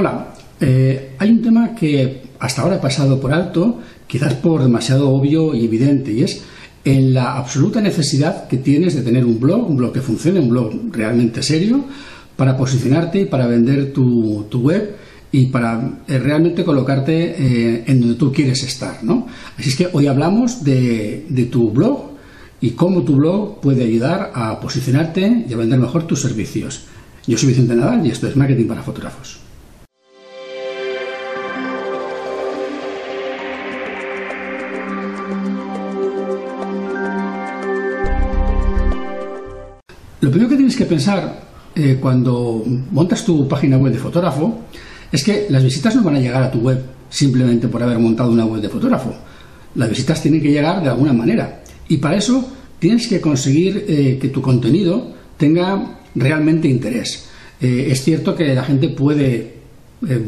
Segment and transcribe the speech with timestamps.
[0.00, 5.10] Hola, eh, hay un tema que hasta ahora he pasado por alto, quizás por demasiado
[5.10, 6.40] obvio y evidente, y es
[6.86, 10.48] en la absoluta necesidad que tienes de tener un blog, un blog que funcione, un
[10.48, 11.84] blog realmente serio,
[12.34, 14.96] para posicionarte y para vender tu, web
[15.32, 19.04] y para eh, realmente colocarte eh, en donde tú quieres estar.
[19.04, 19.26] ¿no?
[19.58, 22.12] Así es que hoy hablamos de, de tu blog
[22.58, 26.86] y cómo tu blog puede ayudar a posicionarte y a vender mejor tus servicios.
[27.26, 29.49] Yo soy Vicente Nadal y esto es Marketing para Fotógrafos.
[40.20, 41.40] Lo primero que tienes que pensar
[41.74, 44.60] eh, cuando montas tu página web de fotógrafo
[45.10, 48.30] es que las visitas no van a llegar a tu web simplemente por haber montado
[48.30, 49.14] una web de fotógrafo.
[49.74, 51.62] Las visitas tienen que llegar de alguna manera.
[51.88, 52.48] Y para eso
[52.78, 57.26] tienes que conseguir eh, que tu contenido tenga realmente interés.
[57.60, 59.58] Eh, es cierto que la gente puede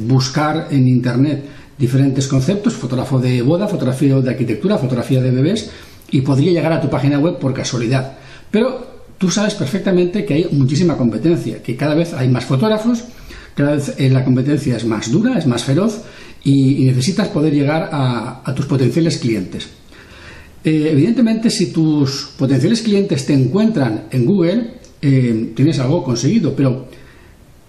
[0.07, 1.45] buscar en Internet
[1.79, 5.71] diferentes conceptos, fotógrafo de boda, fotografía de arquitectura, fotografía de bebés,
[6.11, 8.19] y podría llegar a tu página web por casualidad.
[8.51, 8.92] Pero
[9.23, 13.05] tú sabes perfectamente que hay muchísima competencia, que cada vez hay más fotógrafos,
[13.55, 16.03] cada vez eh, la competencia es más dura, es más feroz
[16.42, 19.69] y, necesitas poder llegar a, tus potenciales clientes.
[20.65, 26.89] Eh, evidentemente, si tus potenciales clientes te encuentran en Google, eh, tienes algo conseguido, pero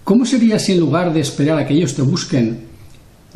[0.04, 2.62] ¿cómo sería si en lugar de esperar a que ellos te busquen,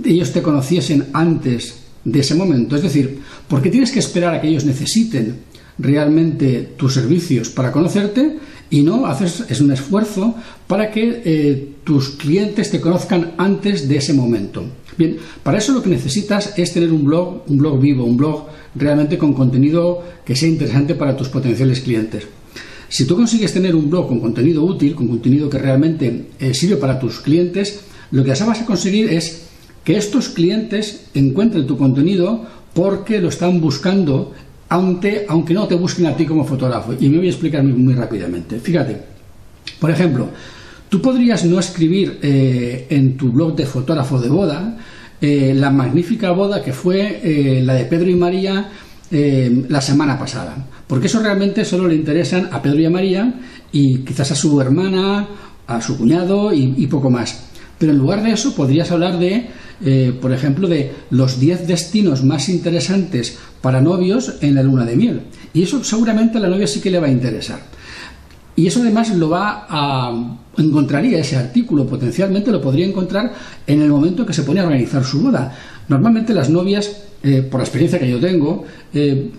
[0.03, 2.77] ellos te conociesen antes de ese momento?
[2.77, 5.35] Es decir, ¿por qué tienes que esperar a que ellos necesiten
[5.77, 8.37] realmente tus servicios para conocerte
[8.69, 10.35] y no haces es un esfuerzo
[10.67, 14.63] para que eh, tus clientes te conozcan antes de ese momento.
[14.97, 18.47] Bien, para eso lo que necesitas es tener un blog, un blog vivo, un blog
[18.75, 22.27] realmente con contenido que sea interesante para tus potenciales clientes.
[22.89, 26.77] Si tú consigues tener un blog con contenido útil, con contenido que realmente eh, sirve
[26.77, 29.43] para tus clientes, lo que vas a conseguir es
[29.83, 34.33] que estos clientes encuentren tu contenido porque lo están buscando
[34.69, 36.93] aunque, aunque no te busquen a ti como fotógrafo.
[36.99, 38.59] Y me voy a explicar muy, rápidamente.
[38.59, 38.97] Fíjate,
[39.79, 40.29] por ejemplo,
[40.89, 44.77] tú podrías no escribir eh, en tu blog de fotógrafo de boda
[45.19, 48.69] eh, la magnífica boda que fue eh, la de Pedro y María
[49.09, 53.35] la semana pasada, porque eso realmente solo le interesan a Pedro y a María
[53.71, 55.25] y quizás a su hermana,
[55.65, 57.47] a su cuñado y poco más.
[57.77, 59.47] Pero en lugar de eso podrías hablar de,
[59.85, 64.95] eh, por ejemplo, de los 10 destinos más interesantes para novios en la luna de
[64.95, 65.21] miel.
[65.53, 67.59] Y eso seguramente a la novia sí que le va a interesar.
[68.55, 73.33] Y eso además lo va a encontraría ese artículo potencialmente lo podría encontrar
[73.65, 75.55] en el momento que se pone a organizar su boda.
[75.87, 79.29] Normalmente las novias, eh, por la experiencia que yo tengo, eh,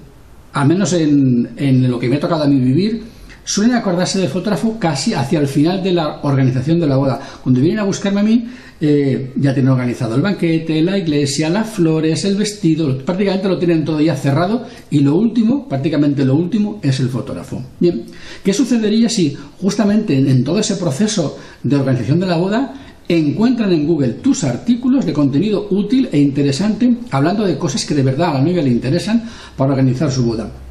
[0.52, 3.02] al menos en, en lo que me ha tocado a mí vivir,
[3.48, 7.18] suelen acordarse del fotógrafo casi hacia el final de la organización de la boda.
[7.42, 8.46] Cuando vienen a buscarme a mí,
[8.78, 13.86] eh, ya tienen organizado el banquete, la iglesia, las flores, el vestido, prácticamente lo tienen
[13.86, 17.62] todo ya cerrado y lo último, prácticamente lo último, es el fotógrafo.
[17.80, 18.04] Bien,
[18.44, 22.74] ¿qué sucedería si justamente en todo ese proceso de organización de la boda
[23.08, 28.02] encuentran en Google tus artículos de contenido útil e interesante hablando de cosas que de
[28.02, 29.24] verdad a la novia le interesan
[29.56, 30.67] para organizar su boda?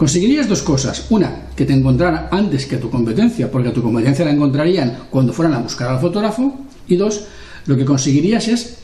[0.00, 1.04] Conseguirías dos cosas.
[1.10, 4.96] Una, que te encontraran antes que a tu competencia, porque a tu competencia la encontrarían
[5.10, 6.58] cuando fueran a buscar al fotógrafo.
[6.88, 7.26] Y dos,
[7.66, 8.78] lo que conseguirías es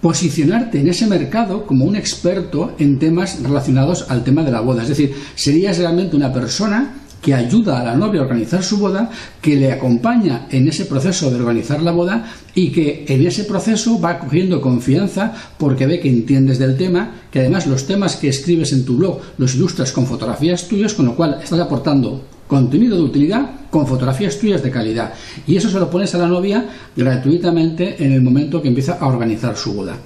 [0.00, 4.82] posicionarte en ese mercado como un experto en temas relacionados al tema de la boda.
[4.82, 9.08] Es decir, serías realmente una persona que ayuda a la novia a organizar su boda,
[9.40, 14.00] que le acompaña en ese proceso de organizar la boda y que en ese proceso
[14.00, 18.72] va cogiendo confianza porque ve que entiendes del tema, que además los temas que escribes
[18.72, 23.04] en tu blog los ilustras con fotografías tuyas, con lo cual estás aportando contenido de
[23.04, 25.14] utilidad con fotografías tuyas de calidad.
[25.46, 29.06] Y eso se lo pones a la novia gratuitamente en el momento que empieza a
[29.06, 29.96] organizar su boda.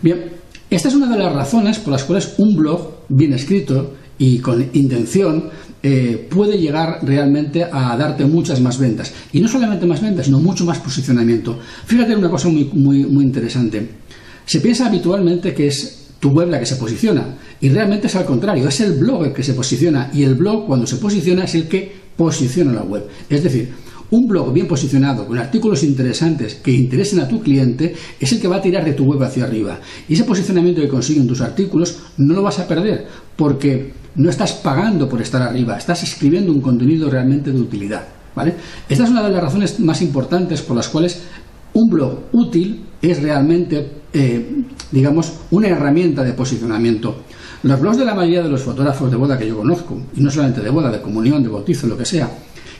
[0.00, 0.32] Bien,
[0.70, 4.70] esta es una de las razones por las cuales un blog bien escrito y con
[4.72, 5.50] intención
[5.86, 9.12] eh, puede llegar realmente a darte muchas más ventas.
[9.34, 11.58] Y no solamente más ventas, sino mucho más posicionamiento.
[11.84, 13.86] Fíjate una cosa muy, muy, muy interesante.
[14.46, 17.36] Se piensa habitualmente que es tu web la que se posiciona.
[17.60, 20.10] Y realmente es al contrario, es el blog el que se posiciona.
[20.14, 23.06] Y el blog cuando se posiciona es el que posiciona la web.
[23.28, 23.68] Es decir,
[24.10, 28.48] un blog bien posicionado, con artículos interesantes que interesen a tu cliente, es el que
[28.48, 29.80] va a tirar de tu web hacia arriba.
[30.08, 33.06] Y ese posicionamiento que consiguen tus artículos no lo vas a perder,
[33.36, 38.04] porque no estás pagando por estar arriba, estás escribiendo un contenido realmente de utilidad.
[38.34, 38.54] ¿vale?
[38.88, 41.22] Esta es una de las razones más importantes por las cuales
[41.72, 47.22] un blog útil es realmente, eh, digamos, una herramienta de posicionamiento.
[47.64, 50.30] Los blogs de la mayoría de los fotógrafos de boda que yo conozco, y no
[50.30, 52.28] solamente de boda, de comunión, de bautizo, lo que sea,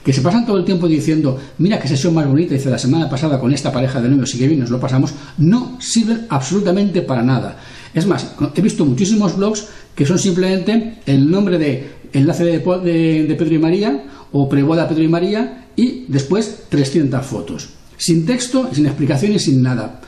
[0.04, 3.08] que se pasan todo el tiempo diciendo, mira qué sesión más bonita hice la semana
[3.08, 7.00] pasada con esta pareja de novios y que bien nos lo pasamos, no sirven absolutamente
[7.02, 7.56] para nada.
[7.94, 13.34] Es más, he visto muchísimos blogs que son simplemente el nombre de enlace de, de,
[13.38, 17.68] Pedro y María o preboda Pedro y María y después 300 fotos.
[17.96, 20.00] Sin texto, sin explicaciones, sin nada.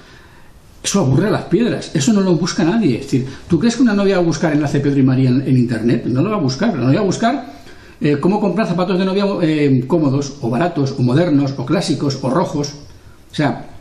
[0.83, 2.97] Eso aburre a las piedras, eso no lo busca nadie.
[2.97, 5.57] Es decir, ¿tú crees que una novia va a buscar enlace Pedro y María en,
[5.57, 6.05] Internet?
[6.07, 7.47] No lo va a buscar, la novia va a buscar
[8.01, 12.31] eh, cómo comprar zapatos de novia eh, cómodos, o baratos, o modernos, o clásicos, o
[12.31, 12.75] rojos.
[13.33, 13.76] O sea,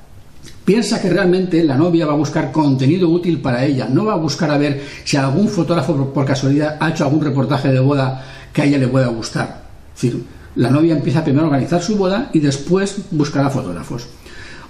[0.65, 4.17] piensa que realmente la novia va a buscar contenido útil para ella, no va a
[4.17, 8.63] buscar a ver si algún fotógrafo por, casualidad ha hecho algún reportaje de boda que
[8.63, 9.63] a ella le pueda gustar.
[9.95, 10.23] Es decir,
[10.55, 14.07] la novia empieza primero a organizar su boda y después buscará fotógrafos.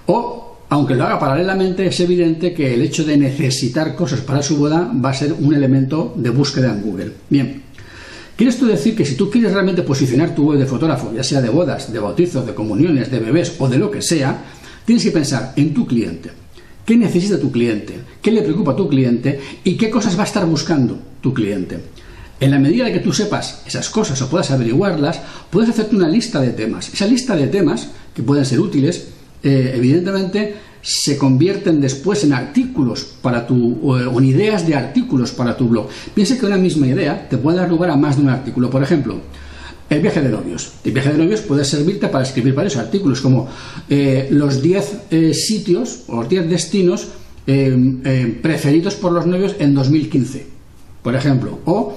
[0.06, 4.56] O aunque lo haga paralelamente, es evidente que el hecho de necesitar cosas para su
[4.56, 7.12] boda va a ser un elemento de búsqueda en Google.
[7.30, 7.62] Bien,
[8.36, 11.40] ¿quiere esto decir que si tú quieres realmente posicionar tu web de fotógrafo, ya sea
[11.40, 14.55] de bodas, de bautizos, de comuniones, de bebés o de lo que sea,
[14.86, 16.30] tienes que pensar en tu cliente?
[16.86, 17.94] ¿Qué necesita tu cliente?
[18.22, 19.40] ¿Qué le preocupa a tu cliente?
[19.64, 21.80] ¿Y qué cosas va a estar buscando tu cliente?
[22.38, 26.40] En la medida que tú sepas esas cosas o puedas averiguarlas, puedes hacerte una lista
[26.40, 26.92] de temas.
[26.92, 29.08] Esa lista de temas, que pueden ser útiles,
[29.42, 35.56] eh, evidentemente se convierten después en artículos para tu, o en ideas de artículos para
[35.56, 35.88] tu blog.
[36.14, 38.70] Piensa que una misma idea te puede dar lugar a más de un artículo.
[38.70, 39.20] Por ejemplo,
[39.88, 40.72] el viaje de novios.
[40.84, 43.48] El viaje de novios puede servirte para escribir varios artículos, como
[43.88, 47.08] eh, los 10 eh, sitios o los 10 destinos
[48.42, 50.46] preferidos por los novios en 2015,
[51.00, 51.60] por ejemplo.
[51.64, 51.94] O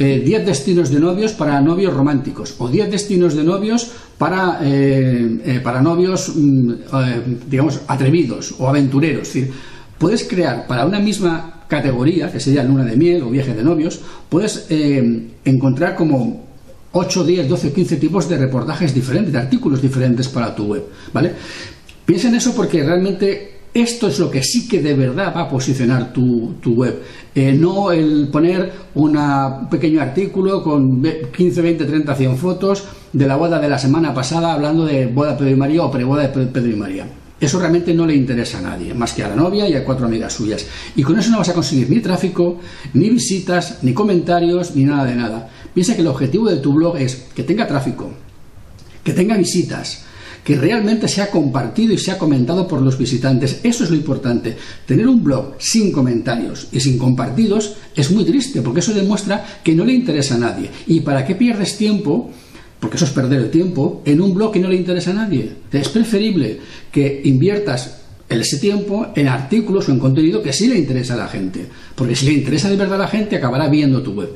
[0.00, 5.40] 10 eh, destinos de novios para novios románticos o 10 destinos de novios para, eh,
[5.44, 6.72] eh, para novios, mm,
[7.48, 9.28] digamos, atrevidos o aventureros.
[9.28, 9.52] Es decir,
[9.98, 14.00] puedes crear para una misma categoría, que sería luna de miel o viaje de novios,
[14.28, 14.66] puedes
[15.44, 16.49] encontrar como
[16.92, 21.32] 8, 10, 12, 15 tipos de reportajes diferentes, de artículos diferentes para tu web, ¿vale?
[22.04, 25.48] Piensa en eso porque realmente esto es lo que sí que de verdad va a
[25.48, 27.00] posicionar tu, web.
[27.34, 29.16] Eh, no el poner un
[29.70, 34.52] pequeño artículo con 15, 20, 30, 100 fotos de la boda de la semana pasada
[34.52, 37.06] hablando de boda de Pedro y María o preboda de Pedro y María.
[37.40, 40.04] Eso realmente no le interesa a nadie, más que a la novia y a cuatro
[40.04, 40.66] amigas suyas.
[40.94, 42.60] Y con eso no vas a conseguir ni tráfico,
[42.92, 45.48] ni visitas, ni comentarios, ni nada de nada.
[45.72, 48.10] Piensa que el objetivo de tu blog es que tenga tráfico,
[49.02, 50.04] que tenga visitas,
[50.44, 53.60] que realmente se ha compartido y se ha comentado por los visitantes.
[53.62, 54.56] Eso es lo importante.
[54.86, 59.74] Tener un blog sin comentarios y sin compartidos es muy triste porque eso demuestra que
[59.74, 60.70] no le interesa a nadie.
[60.86, 62.30] ¿Y para qué pierdes tiempo?
[62.80, 65.52] Porque eso es perder el tiempo en un blog que no le interesa a nadie.
[65.70, 66.58] Es preferible
[66.90, 71.28] que inviertas ese tiempo en artículos o en contenido que sí le interesa a la
[71.28, 71.66] gente.
[71.94, 74.30] Porque si le interesa de verdad a la gente, acabará viendo tu web.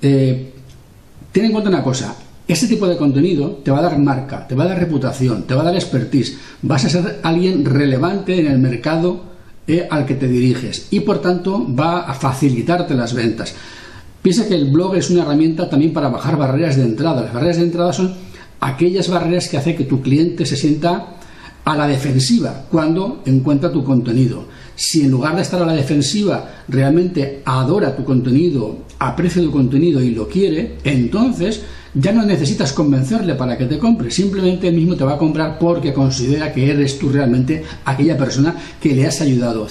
[0.00, 0.50] Eh,
[1.32, 2.16] ten en cuenta una cosa,
[2.46, 5.54] este tipo de contenido te va a dar marca, te va a dar reputación, te
[5.54, 6.38] va a dar expertise.
[6.62, 9.24] Vas a ser alguien relevante en el mercado
[9.66, 13.54] eh, al que te diriges y por tanto va a facilitarte las ventas.
[14.28, 17.22] Piensa que el blog es una herramienta también para bajar barreras de entrada.
[17.22, 18.12] Las barreras de entrada son
[18.60, 21.14] aquellas barreras que hacen que tu cliente se sienta
[21.64, 24.44] a la defensiva cuando encuentra tu contenido.
[24.76, 30.02] Si en lugar de estar a la defensiva realmente adora tu contenido, aprecia tu contenido
[30.02, 31.62] y lo quiere, entonces
[31.94, 35.58] ya no necesitas convencerle para que te compre, simplemente él mismo te va a comprar
[35.58, 39.66] porque considera que eres tú realmente aquella persona que le has ayudado.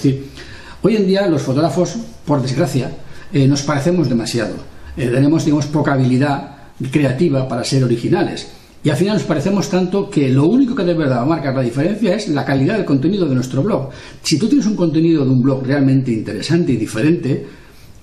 [0.82, 2.90] Hoy en día los fotógrafos, por desgracia,
[3.32, 4.54] eh, nos parecemos demasiado.
[4.96, 6.56] Eh, tenemos, poca habilidad
[6.90, 8.48] creativa para ser originales.
[8.82, 11.54] Y al final nos parecemos tanto que lo único que de verdad va a marcar
[11.54, 13.90] la diferencia es la calidad del contenido de nuestro blog.
[14.22, 17.46] Si tú tienes un contenido de un blog realmente interesante y diferente,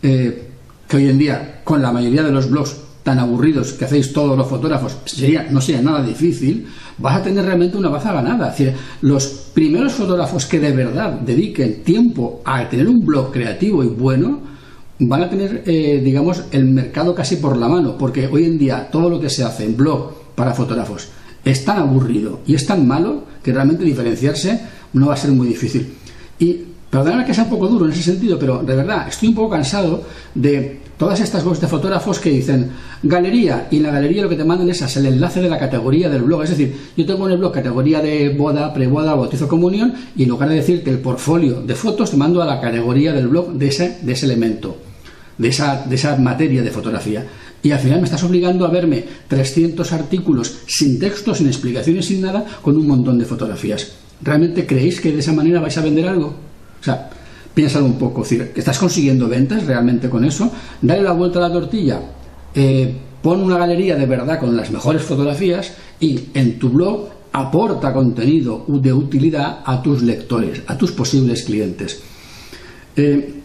[0.03, 0.47] eh,
[0.87, 4.37] que hoy en día con la mayoría de los blogs tan aburridos que hacéis todos
[4.37, 6.65] los fotógrafos, sería, no sería nada difícil,
[6.97, 8.53] vas a tener realmente una baza ganada.
[8.57, 13.87] Es los primeros fotógrafos que de verdad dediquen tiempo a tener un blog creativo y
[13.87, 14.54] bueno,
[14.99, 18.89] van a tener, eh, digamos, el mercado casi por la mano, porque hoy en día
[18.91, 21.09] todo lo que se hace en blog para fotógrafos
[21.43, 24.61] es tan aburrido y es tan malo que realmente diferenciarse
[24.93, 25.93] no va a ser muy difícil.
[26.39, 26.59] Y
[26.95, 29.49] Perdóname que sea un poco duro en ese sentido, pero de verdad estoy un poco
[29.49, 32.71] cansado de todas estas webs de fotógrafos que dicen
[33.03, 36.07] galería y en la galería lo que te mandan es el enlace de la categoría
[36.07, 36.43] del blog.
[36.43, 40.29] Es decir, yo tengo en el blog categoría de boda, preboda, bautizo, comunión y en
[40.29, 43.67] lugar de decirte el portfolio de fotos te mando a la categoría del blog de
[43.67, 44.77] ese, de ese elemento,
[45.37, 47.25] de esa, de esa materia de fotografía.
[47.61, 52.21] Y al final me estás obligando a verme 300 artículos sin texto, sin explicaciones, sin
[52.21, 53.93] nada, con un montón de fotografías.
[54.21, 56.27] ¿Realmente creéis que de esa manera vais a vender algo?
[56.79, 57.09] O sea,
[57.53, 60.51] piénsalo un poco, decir, ¿estás consiguiendo ventas realmente con eso?
[60.81, 61.99] Dale la vuelta a la tortilla.
[62.53, 67.91] Eh, pon una galería de verdad con las mejores fotografías y en tu blog aporta
[67.91, 72.01] contenido de utilidad a tus lectores, a tus posibles clientes.
[72.95, 73.41] Eh,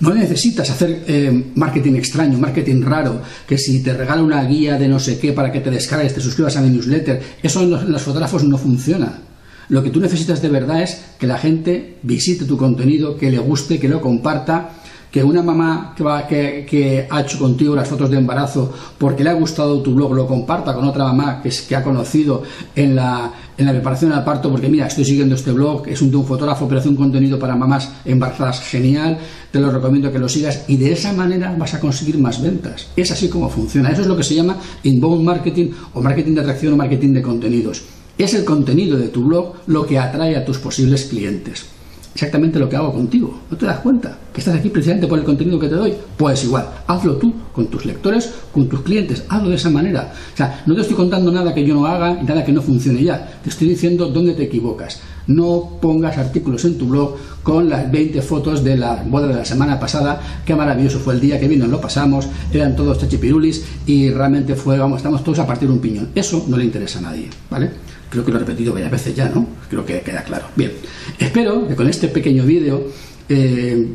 [0.00, 4.88] no necesitas hacer eh, marketing extraño, marketing raro, que si te regala una guía de
[4.88, 8.02] no sé qué para que te descargues, te suscribas a mi newsletter, eso en los,
[8.02, 9.20] fotógrafos no funciona.
[9.68, 13.38] Lo que tú necesitas de verdad es que la gente visite tu contenido, que le
[13.38, 14.70] guste, que lo comparta
[15.10, 19.30] que una mamá que, va, que, ha hecho contigo las fotos de embarazo porque le
[19.30, 22.42] ha gustado tu blog lo comparta con otra mamá que, que ha conocido
[22.74, 26.14] en la, en la preparación del parto porque mira, estoy siguiendo este blog, es un,
[26.14, 29.18] un fotógrafo pero hace un contenido para mamás embarazadas genial,
[29.50, 32.88] te lo recomiendo que lo sigas y de esa manera vas a conseguir más ventas.
[32.96, 33.90] Es así como funciona.
[33.90, 37.22] Eso es lo que se llama inbound marketing o marketing de atracción o marketing de
[37.22, 37.82] contenidos.
[38.16, 41.73] Es el contenido de tu blog lo que atrae a tus posibles clientes
[42.14, 43.40] exactamente lo que hago contigo.
[43.50, 44.16] ¿No te das cuenta?
[44.32, 45.94] Que estás aquí precisamente por el contenido que te doy.
[46.16, 50.12] Pues igual, hazlo tú con tus lectores, con tus clientes, hazlo de esa manera.
[50.32, 52.62] O sea, no te estoy contando nada que yo no haga y nada que no
[52.62, 53.40] funcione ya.
[53.42, 55.00] Te estoy diciendo dónde te equivocas.
[55.26, 59.44] No pongas artículos en tu blog con las 20 fotos de la boda de la
[59.44, 60.20] semana pasada.
[60.44, 64.78] Qué maravilloso fue el día que vino, lo pasamos, eran todos chachipirulis y realmente fue,
[64.78, 66.08] vamos, estamos todos a partir de un piñón.
[66.14, 67.70] Eso no le interesa a nadie, ¿vale?
[68.10, 69.46] Creo que lo he repetido varias veces ya, ¿no?
[69.68, 70.46] Creo que queda claro.
[70.56, 70.72] Bien,
[71.18, 72.88] espero que con este pequeño vídeo
[73.28, 73.88] eh,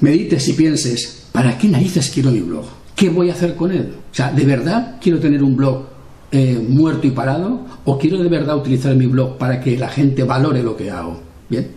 [0.00, 2.64] medites y pienses, ¿para qué narices quiero mi blog?
[2.94, 3.92] ¿Qué voy a hacer con él?
[4.10, 5.84] O sea, ¿de verdad quiero tener un blog
[6.32, 7.66] eh, muerto y parado?
[7.84, 11.20] ¿O quiero de verdad utilizar mi blog para que la gente valore lo que hago?
[11.48, 11.68] Bien,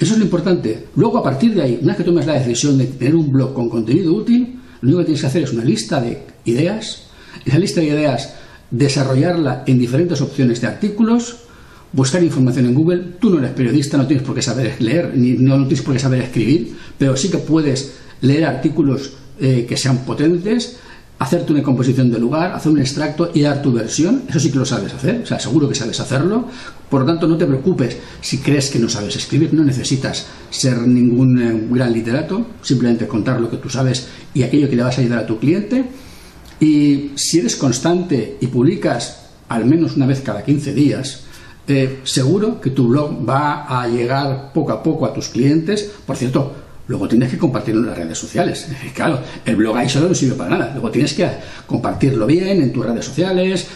[0.00, 0.86] eso es lo importante.
[0.96, 3.54] Luego, a partir de ahí, una vez que tomes la decisión de tener un blog
[3.54, 7.04] con contenido útil, lo único que tienes que hacer es una lista de ideas.
[7.44, 8.34] Esa lista de ideas
[8.70, 11.38] desarrollarla en diferentes opciones de artículos,
[11.92, 13.04] buscar información en Google.
[13.18, 16.00] Tú no eres periodista, no tienes por qué saber leer, ni no tienes por qué
[16.00, 20.76] saber escribir, pero sí que puedes leer artículos eh, que sean potentes,
[21.18, 24.24] hacerte una composición de lugar, hacer un extracto y dar tu versión.
[24.28, 26.46] Eso sí que lo sabes hacer, o sea, seguro que sabes hacerlo.
[26.90, 30.78] Por lo tanto, no te preocupes si crees que no sabes escribir, no necesitas ser
[30.86, 34.98] ningún eh, gran literato, simplemente contar lo que tú sabes y aquello que le vas
[34.98, 35.86] a ayudar a tu cliente
[36.60, 41.24] y si eres constante y publicas al menos una vez cada 15 días,
[41.66, 45.90] eh, seguro que tu blog va a llegar poco a poco a tus clientes.
[46.06, 46.52] Por cierto,
[46.86, 48.68] luego tienes que compartirlo en las redes sociales.
[48.94, 50.70] Claro, el blog ahí solo no sirve para nada.
[50.72, 51.28] Luego tienes que
[51.66, 53.66] compartirlo bien en tus redes sociales,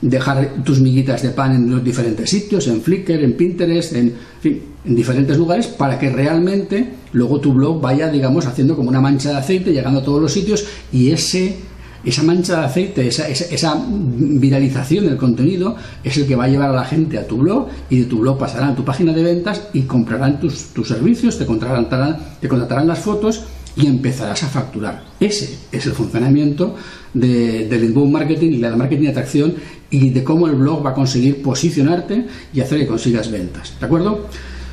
[0.00, 4.94] dejar tus miguitas de pan en los diferentes sitios, en Flickr, en Pinterest, en, en
[4.94, 9.36] diferentes lugares, para que realmente luego tu blog vaya, digamos, haciendo como una mancha de
[9.38, 11.56] aceite, llegando a todos los sitios y ese
[12.04, 16.74] esa mancha de aceite, esa, viralización del contenido es el que va a llevar a
[16.74, 19.68] la gente a tu blog y de tu blog pasarán a tu página de ventas
[19.72, 23.44] y comprarán tus, servicios, te contratarán, te contratarán las fotos
[23.76, 25.02] y empezarás a facturar.
[25.18, 26.74] Ese es el funcionamiento
[27.14, 29.54] del inbound marketing y del marketing de atracción
[29.90, 33.74] y de cómo el blog va a conseguir posicionarte y hacer que consigas ventas.
[33.78, 34.26] ¿De acuerdo?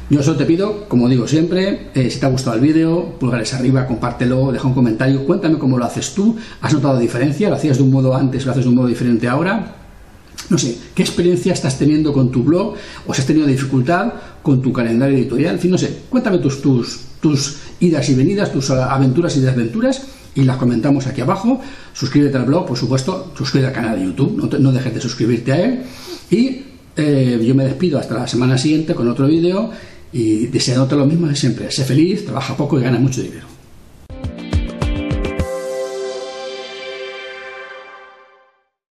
[0.10, 3.54] Yo solo te pido, como digo siempre, eh, si te ha gustado el vídeo, pulgares
[3.54, 7.78] arriba, compártelo, deja un comentario, cuéntame cómo lo haces tú, has notado diferencia, lo hacías
[7.78, 9.76] de un modo antes, lo haces de un modo diferente ahora.
[10.50, 12.74] No sé, ¿qué experiencia estás teniendo con tu blog?
[13.06, 15.56] ¿O si has tenido dificultad con tu calendario editorial?
[15.56, 20.08] En fin, no sé, cuéntame tus, tus, tus idas y venidas, tus aventuras y desventuras
[20.34, 21.62] y las comentamos aquí abajo.
[21.94, 25.52] Suscríbete al blog, por supuesto, suscríbete al canal de YouTube, no, no dejes de suscribirte
[25.52, 25.84] a él.
[26.32, 26.64] Y
[26.96, 29.70] eh, yo me despido hasta la semana siguiente con otro vídeo
[30.12, 31.72] y deseándote lo mismo de siempre.
[31.72, 33.59] Sé feliz, trabaja poco y gana mucho dinero.